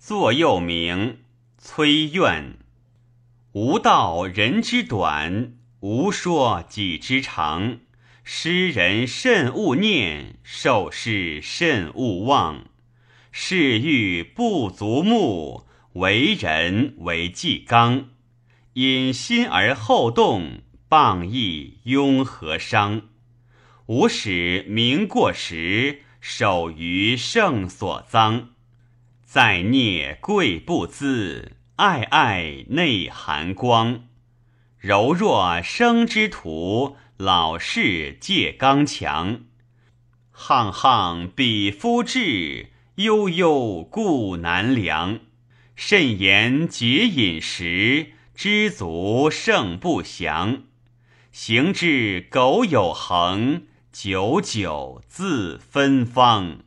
[0.00, 1.18] 座右铭，
[1.58, 2.56] 崔苑。
[3.52, 7.80] 吾道人之短，吾说己之长。
[8.24, 12.64] 诗人慎勿念，受事慎勿忘。
[13.30, 18.08] 事欲不足目，为人为纪纲。
[18.72, 23.02] 因心而后动，谤亦庸何伤？
[23.84, 28.46] 吾使名过时，守于圣所臧。
[29.32, 34.08] 在孽贵不资，爱爱内含光。
[34.76, 39.42] 柔弱生之徒，老士戒刚强。
[40.34, 45.20] 沆沆比夫志，悠悠故难量。
[45.76, 48.14] 慎言节饮食。
[48.34, 50.64] 知足胜不祥，
[51.30, 56.64] 行至苟有恒，久久自芬芳。